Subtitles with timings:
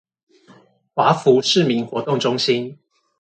[0.95, 2.79] 華福市民活動中心